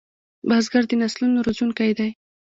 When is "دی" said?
1.97-2.09